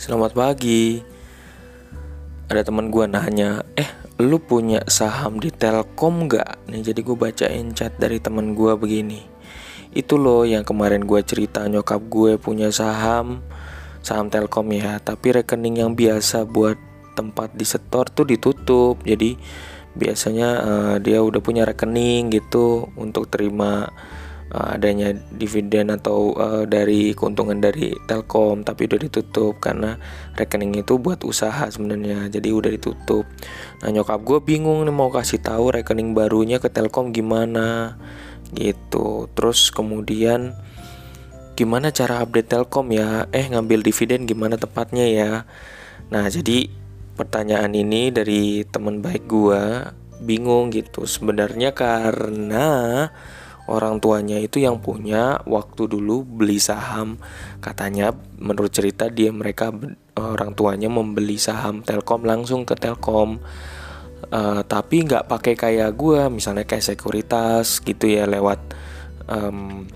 [0.00, 0.96] Selamat pagi.
[2.48, 3.84] Ada teman gue nanya, eh
[4.16, 6.72] lu punya saham di Telkom gak?
[6.72, 9.20] Nih jadi gue bacain chat dari teman gue begini.
[9.92, 13.44] Itu loh yang kemarin gue cerita nyokap gue punya saham
[14.00, 16.80] saham Telkom ya, tapi rekening yang biasa buat
[17.12, 19.04] tempat di setor tuh ditutup.
[19.04, 19.36] Jadi
[20.00, 23.92] biasanya uh, dia udah punya rekening gitu untuk terima
[24.54, 29.96] uh, adanya dividen atau uh, dari keuntungan dari Telkom tapi udah ditutup karena
[30.34, 33.24] rekening itu buat usaha sebenarnya jadi udah ditutup.
[33.82, 37.98] Nah nyokap gue bingung nih mau kasih tahu rekening barunya ke Telkom gimana
[38.54, 39.30] gitu.
[39.32, 40.54] Terus kemudian
[41.54, 43.30] gimana cara update Telkom ya?
[43.30, 45.32] Eh ngambil dividen gimana tepatnya ya?
[46.10, 46.66] Nah jadi
[47.14, 49.62] pertanyaan ini dari teman baik gue
[50.24, 51.08] bingung gitu.
[51.08, 53.08] Sebenarnya karena
[53.70, 57.22] orang tuanya itu yang punya waktu dulu beli saham.
[57.62, 58.10] Katanya
[58.42, 59.70] menurut cerita dia mereka
[60.18, 63.38] orang tuanya membeli saham Telkom langsung ke Telkom.
[64.30, 68.60] Uh, tapi nggak pakai kayak gue misalnya kayak sekuritas gitu ya lewat
[69.26, 69.88] um,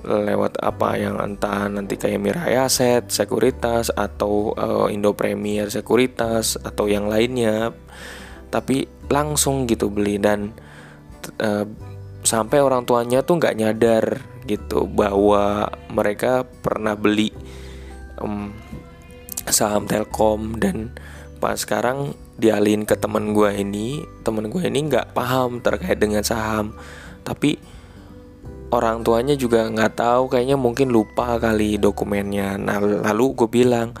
[0.00, 6.88] lewat apa yang entah nanti kayak Mirai Aset, Sekuritas atau uh, Indo Premier Sekuritas atau
[6.88, 7.72] yang lainnya.
[8.48, 10.50] Tapi langsung gitu beli dan
[11.38, 11.66] uh,
[12.20, 14.04] sampai orang tuanya tuh nggak nyadar
[14.44, 17.32] gitu bahwa mereka pernah beli
[18.20, 18.52] um,
[19.48, 20.60] saham Telkom.
[20.60, 20.92] Dan
[21.40, 26.76] pas sekarang dialihin ke teman gue ini teman gue ini nggak paham terkait dengan saham.
[27.24, 27.56] Tapi
[28.70, 32.56] orang tuanya juga nggak tahu kayaknya mungkin lupa kali dokumennya.
[32.60, 33.92] Nah lalu gue bilang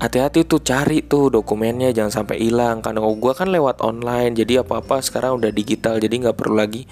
[0.00, 2.82] hati-hati tuh cari tuh dokumennya jangan sampai hilang.
[2.82, 6.84] Karena gue kan lewat online jadi apa apa sekarang udah digital jadi nggak perlu lagi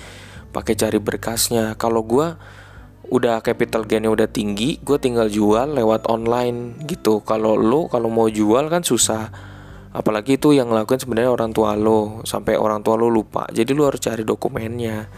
[0.50, 1.76] pakai cari berkasnya.
[1.76, 2.36] Kalau gue
[3.08, 7.24] udah capital gainnya udah tinggi gue tinggal jual lewat online gitu.
[7.24, 9.32] Kalau lo kalau mau jual kan susah.
[9.88, 13.48] Apalagi itu yang ngelakuin sebenarnya orang tua lo sampai orang tua lo lupa.
[13.48, 15.08] Jadi lo harus cari dokumennya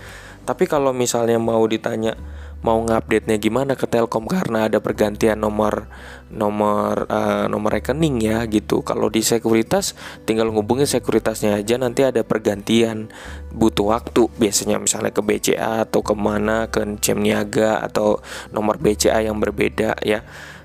[0.45, 2.17] tapi kalau misalnya mau ditanya
[2.61, 5.89] mau ngupdate-nya gimana ke Telkom karena ada pergantian nomor
[6.29, 8.85] nomor uh, nomor rekening ya gitu.
[8.85, 9.97] Kalau di sekuritas
[10.29, 13.09] tinggal ngubungin sekuritasnya aja nanti ada pergantian
[13.49, 18.21] butuh waktu biasanya misalnya ke BCA atau ke mana ke Cem Niaga atau
[18.53, 20.21] nomor BCA yang berbeda ya.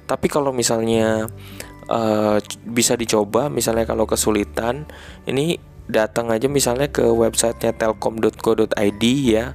[0.05, 1.31] Tapi kalau misalnya
[1.87, 2.37] uh,
[2.67, 4.83] bisa dicoba misalnya kalau kesulitan
[5.25, 9.53] ini datang aja misalnya ke websitenya telkom.co.id ya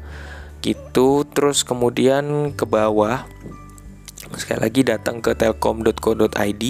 [0.61, 3.27] gitu terus kemudian ke bawah
[4.37, 6.63] sekali lagi datang ke telkom.co.id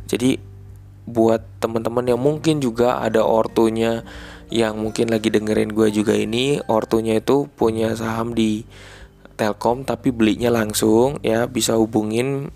[0.10, 0.42] Jadi
[1.12, 4.08] buat teman-teman yang mungkin juga ada ortunya
[4.52, 6.60] yang mungkin lagi dengerin gue juga ini.
[6.68, 8.64] Ortunya itu punya saham di
[9.40, 11.48] Telkom tapi belinya langsung ya.
[11.48, 12.52] Bisa hubungin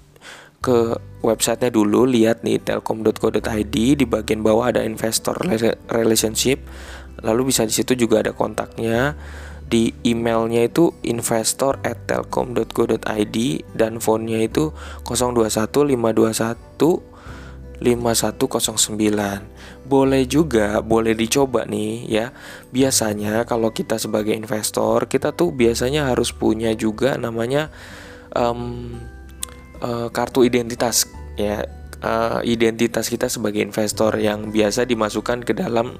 [0.65, 5.37] ke websitenya dulu lihat nih telkom.co.id di bagian bawah ada investor
[5.89, 6.61] relationship.
[7.21, 9.15] Lalu bisa di situ juga ada kontaknya.
[9.65, 13.37] Di emailnya itu investor at telkom.co.id
[13.73, 14.69] dan phone-nya itu
[15.09, 17.14] 021521
[17.79, 18.95] 5109
[19.85, 22.31] Boleh juga, boleh dicoba nih ya.
[22.71, 27.69] Biasanya kalau kita sebagai investor Kita tuh biasanya harus punya juga namanya
[28.35, 28.95] um,
[29.83, 31.65] uh, Kartu identitas ya.
[32.05, 35.95] Uh, Identitas kita sebagai investor yang biasa dimasukkan ke dalam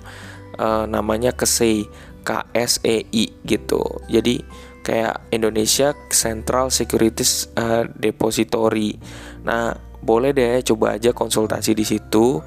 [0.59, 1.87] uh, Namanya KSEI
[2.25, 3.81] KSEI gitu.
[4.09, 4.41] Jadi
[4.81, 8.97] kayak Indonesia Central Securities uh, Depository.
[9.45, 12.37] Nah boleh deh coba aja konsultasi di situ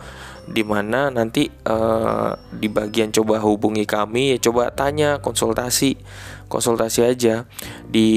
[0.48, 6.00] di mana nanti uh, di bagian coba hubungi kami ya coba tanya konsultasi
[6.48, 7.44] konsultasi aja
[7.84, 8.08] di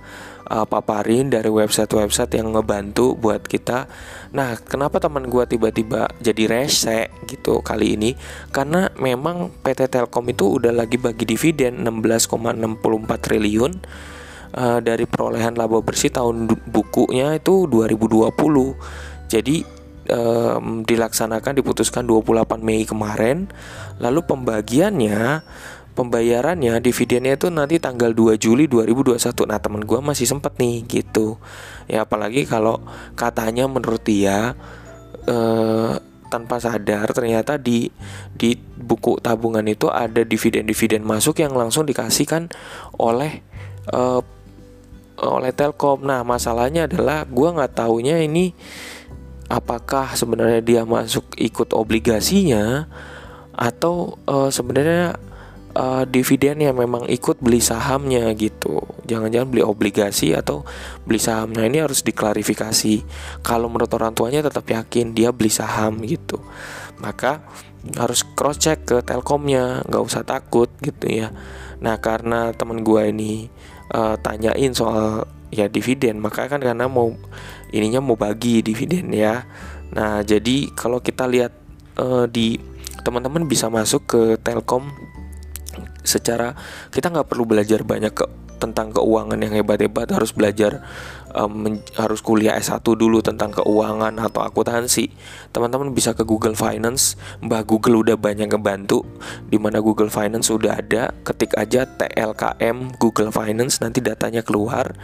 [0.51, 3.87] uh, paparin dari website-website yang ngebantu buat kita.
[4.35, 8.11] Nah, kenapa teman gue tiba-tiba jadi rese gitu kali ini?
[8.51, 12.59] Karena memang PT Telkom itu udah lagi bagi dividen 16,64
[13.23, 13.73] triliun
[14.59, 18.35] uh, dari perolehan laba bersih tahun bukunya itu 2020.
[19.31, 19.63] Jadi
[20.11, 23.47] um, dilaksanakan diputuskan 28 Mei kemarin.
[24.03, 25.47] Lalu pembagiannya
[25.95, 29.21] pembayarannya dividennya itu nanti tanggal 2 Juli 2021.
[29.47, 31.39] Nah, temen gue masih sempet nih gitu.
[31.87, 32.83] Ya apalagi kalau
[33.15, 34.59] katanya menurut dia
[35.29, 35.95] uh,
[36.31, 37.91] tanpa sadar ternyata di
[38.31, 42.47] di buku tabungan itu ada dividen-dividen masuk yang langsung dikasihkan
[42.97, 43.43] oleh
[43.91, 44.23] uh,
[45.21, 46.07] oleh Telkom.
[46.07, 48.57] Nah, masalahnya adalah gue nggak taunya ini
[49.51, 52.87] apakah sebenarnya dia masuk ikut obligasinya
[53.51, 55.19] atau uh, sebenarnya
[55.75, 58.79] uh, dividennya memang ikut beli sahamnya gitu.
[59.11, 60.63] Jangan-jangan beli obligasi atau
[61.03, 63.03] beli sahamnya ini harus diklarifikasi.
[63.43, 66.39] Kalau menurut orang tuanya tetap yakin dia beli saham gitu.
[67.03, 67.43] Maka
[67.97, 71.35] harus cross check ke Telkomnya, nggak usah takut gitu ya.
[71.83, 73.49] Nah karena teman gue ini
[73.91, 77.15] uh, tanyain soal ya dividen, maka kan karena mau
[77.75, 79.45] ininya mau bagi dividen ya.
[79.91, 81.53] Nah, jadi kalau kita lihat
[81.99, 82.59] uh, di
[83.03, 84.91] teman-teman bisa masuk ke Telkom
[86.01, 86.57] secara
[86.91, 88.25] kita nggak perlu belajar banyak ke
[88.61, 90.85] tentang keuangan yang hebat-hebat harus belajar
[91.35, 95.11] um, harus kuliah S1 dulu tentang keuangan atau akuntansi.
[95.51, 97.15] Teman-teman bisa ke Google Finance.
[97.43, 99.07] Mbah Google udah banyak ngebantu
[99.47, 101.15] di mana Google Finance udah ada.
[101.23, 104.95] Ketik aja TLKM Google Finance nanti datanya keluar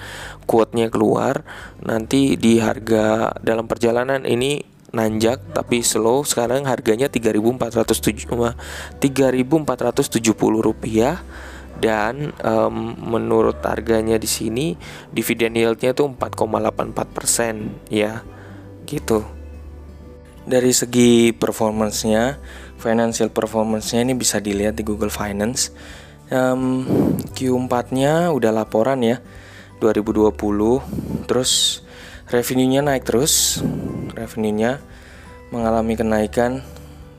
[0.47, 1.43] quote-nya keluar.
[1.83, 4.63] Nanti di harga dalam perjalanan ini
[4.95, 6.23] nanjak tapi slow.
[6.23, 8.31] Sekarang harganya 3.470
[9.03, 11.21] 3.470 rupiah
[11.77, 14.77] dan um, menurut harganya di sini
[15.13, 17.55] dividen yieldnya itu 4,84 persen
[17.93, 18.25] ya.
[18.89, 19.23] Gitu.
[20.47, 22.39] Dari segi performance-nya
[22.79, 25.75] financial performance-nya ini bisa dilihat di Google Finance.
[26.27, 26.83] Um,
[27.35, 29.23] Q4 nya udah laporan ya
[29.79, 30.35] 2020
[31.31, 31.83] terus
[32.31, 33.63] revenue-nya naik terus.
[34.17, 34.81] Revenue-nya
[35.51, 36.65] mengalami kenaikan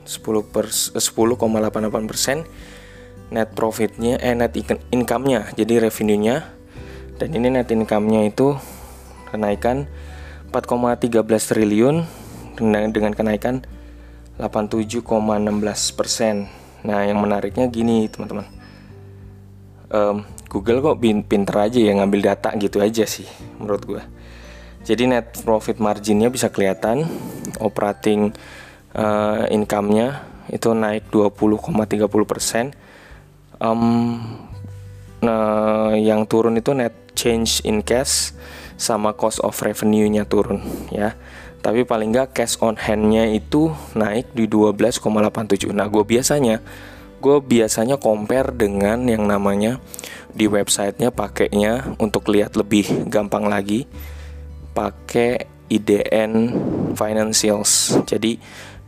[0.08, 2.48] 10 per 10,88 persen
[3.28, 4.56] net profitnya eh net
[4.88, 6.48] income-nya jadi revenue-nya
[7.20, 8.56] dan ini net income-nya itu
[9.28, 9.84] kenaikan
[10.48, 11.96] 4,13 triliun
[12.56, 13.62] dengan kenaikan
[14.40, 15.04] 87,16
[15.98, 16.48] persen.
[16.86, 18.46] Nah yang menariknya gini teman-teman,
[19.90, 23.26] um, Google kok pinter aja ya ngambil data gitu aja sih
[23.58, 24.02] menurut gue.
[24.86, 27.04] Jadi net profit marginnya bisa kelihatan,
[27.60, 28.32] operating
[28.96, 32.72] uh, income-nya itu naik 20,30 persen
[33.62, 34.18] um,
[35.18, 38.30] nah yang turun itu net change in cash
[38.78, 40.62] sama cost of revenue-nya turun
[40.94, 41.18] ya.
[41.58, 46.62] Tapi paling nggak cash on hand-nya itu naik di 12,87 nah gue biasanya
[47.18, 49.82] gue biasanya compare dengan yang namanya
[50.30, 53.90] di websitenya pakainya untuk lihat lebih gampang lagi
[54.70, 56.54] pakai IDN
[56.94, 57.98] Financials.
[58.06, 58.38] Jadi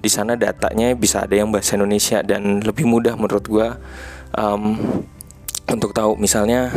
[0.00, 3.68] di sana datanya bisa ada yang bahasa Indonesia dan lebih mudah menurut gue
[4.34, 4.78] um,
[5.70, 6.74] untuk tahu misalnya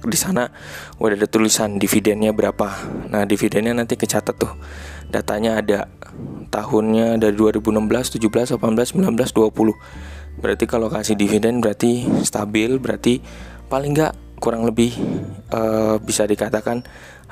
[0.00, 0.48] di sana
[0.96, 2.72] udah ada tulisan dividennya berapa.
[3.12, 4.56] Nah, dividennya nanti kecatat tuh.
[5.12, 5.92] Datanya ada
[6.48, 10.40] tahunnya dari 2016, 17, 18, 19, 20.
[10.40, 13.20] Berarti kalau kasih dividen berarti stabil, berarti
[13.68, 14.96] paling nggak kurang lebih
[15.52, 16.80] uh, bisa dikatakan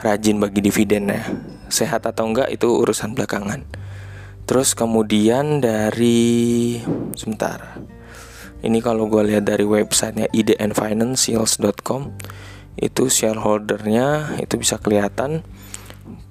[0.05, 1.25] rajin bagi dividennya.
[1.73, 3.65] Sehat atau enggak itu urusan belakangan.
[4.45, 6.81] Terus kemudian dari
[7.17, 7.81] sebentar
[8.59, 12.03] ini kalau gue lihat dari websitenya idnfinancials.com
[12.79, 15.43] itu shareholdernya itu bisa kelihatan.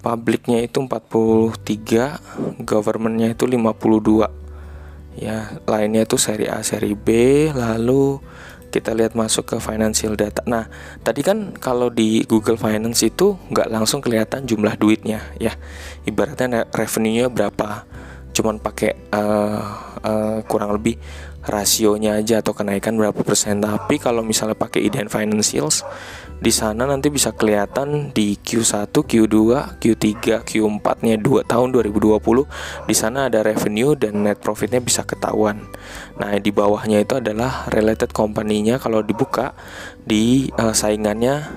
[0.04, 4.48] Publiknya itu 43 governmentnya itu 52
[5.18, 7.10] ya lainnya itu seri A seri B
[7.50, 8.22] lalu
[8.70, 10.46] kita lihat masuk ke financial data.
[10.46, 10.70] Nah
[11.02, 15.56] tadi kan kalau di Google Finance itu nggak langsung kelihatan jumlah duitnya ya.
[16.06, 17.88] Ibaratnya revenue-nya berapa?
[18.36, 19.62] Cuman pakai uh,
[20.04, 21.00] uh, kurang lebih
[21.48, 25.88] rasionya aja atau kenaikan berapa persen tapi kalau misalnya pakai Iden Financials
[26.38, 29.36] di sana nanti bisa kelihatan di Q1, Q2,
[29.82, 32.22] Q3, Q4-nya 2 tahun 2020
[32.86, 35.66] di sana ada revenue dan net profitnya bisa ketahuan.
[36.22, 39.58] Nah, di bawahnya itu adalah related company-nya kalau dibuka
[40.06, 41.50] di uh, saingannya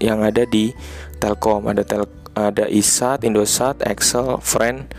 [0.00, 0.72] yang ada di
[1.20, 4.90] Telkom, ada tel ada ISAT, Indosat, Excel, Friend,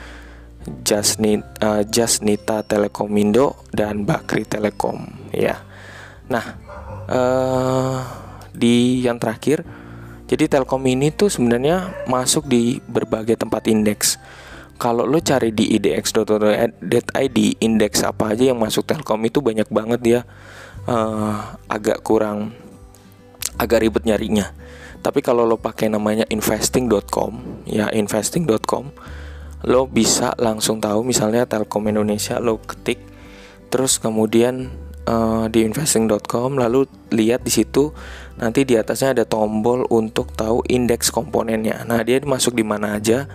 [0.65, 5.61] Jasnit, uh, Jasnita Telekomindo dan Bakri Telekom ya.
[6.25, 6.45] Nah,
[7.09, 7.99] uh,
[8.55, 9.61] di yang terakhir
[10.25, 14.17] jadi Telkom ini tuh sebenarnya masuk di berbagai tempat indeks.
[14.75, 20.21] Kalau lo cari di idx.id indeks apa aja yang masuk Telkom itu banyak banget ya.
[20.89, 22.57] Uh, agak kurang
[23.61, 24.49] agak ribet nyarinya.
[25.05, 28.89] Tapi kalau lo pakai namanya investing.com, ya investing.com,
[29.65, 33.01] lo bisa langsung tahu misalnya Telkom Indonesia lo ketik
[33.73, 34.69] terus kemudian
[35.09, 37.93] uh, di investing.com lalu lihat di situ
[38.35, 41.87] nanti di atasnya ada tombol untuk tahu indeks komponennya.
[41.87, 43.29] Nah, dia masuk di mana aja.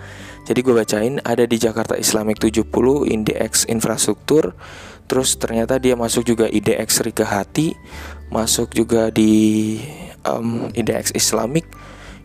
[0.45, 2.69] Jadi gue bacain ada di Jakarta Islamic 70
[3.09, 4.53] indeks infrastruktur.
[5.09, 7.75] Terus ternyata dia masuk juga IDX Rika Hati,
[8.31, 9.77] masuk juga di
[10.23, 11.67] um, IDX Islamic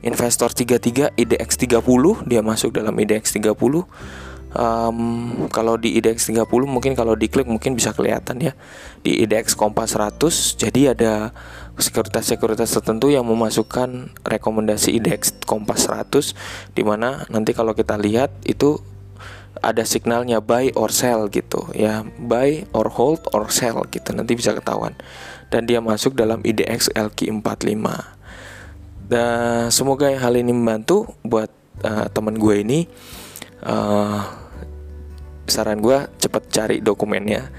[0.05, 1.81] Investor 33 IDX 30
[2.29, 3.57] dia masuk dalam IDX 30
[4.57, 4.99] um,
[5.53, 8.53] kalau di IDX 30 mungkin kalau diklik mungkin bisa kelihatan ya.
[9.05, 11.31] Di IDX Kompas 100 jadi ada
[11.77, 16.33] sekuritas-sekuritas tertentu yang memasukkan rekomendasi IDX Kompas 100
[16.73, 18.81] di mana nanti kalau kita lihat itu
[19.65, 22.05] ada signalnya buy or sell gitu ya.
[22.21, 24.97] Buy or hold or sell gitu nanti bisa ketahuan.
[25.49, 28.16] Dan dia masuk dalam IDX LQ45
[29.07, 31.51] dan semoga hal ini membantu buat
[31.87, 32.81] uh, teman gue ini.
[33.63, 34.23] Uh,
[35.47, 37.55] saran gue cepet cari dokumennya.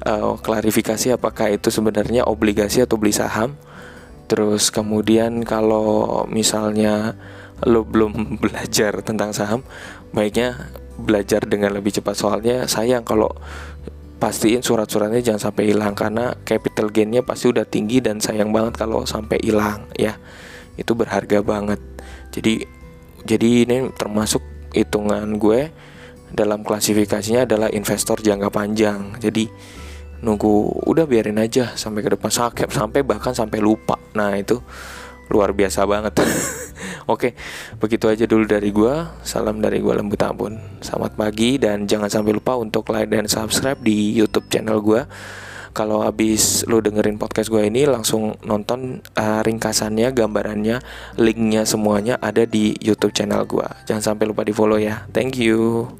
[0.00, 3.56] Uh, klarifikasi apakah itu sebenarnya obligasi atau beli saham.
[4.28, 7.16] Terus kemudian kalau misalnya
[7.64, 8.12] lo belum
[8.44, 9.64] belajar tentang saham
[10.12, 10.68] baiknya
[11.00, 12.12] belajar dengan lebih cepat.
[12.12, 13.32] Soalnya sayang kalau
[14.20, 19.08] pastiin surat-suratnya jangan sampai hilang karena capital gainnya pasti udah tinggi dan sayang banget kalau
[19.08, 20.20] sampai hilang ya
[20.80, 21.78] itu berharga banget
[22.32, 22.64] jadi
[23.24, 24.40] jadi ini termasuk
[24.72, 25.68] hitungan gue
[26.30, 29.18] dalam klasifikasinya adalah investor jangka panjang.
[29.18, 29.50] Jadi
[30.20, 33.98] nunggu udah biarin aja sampai ke depan sakit sampai bahkan sampai lupa.
[34.14, 34.62] Nah, itu
[35.30, 36.22] luar biasa banget.
[37.12, 37.34] Oke,
[37.82, 39.18] begitu aja dulu dari gua.
[39.26, 40.82] Salam dari gua Lembu Tambun.
[40.82, 45.06] Selamat pagi dan jangan sampai lupa untuk like dan subscribe di YouTube channel gua.
[45.70, 50.82] Kalau habis lu dengerin podcast gue ini langsung nonton uh, ringkasannya, gambarannya,
[51.20, 53.66] linknya semuanya ada di YouTube channel gue.
[53.86, 55.06] Jangan sampai lupa di follow ya.
[55.14, 55.99] Thank you.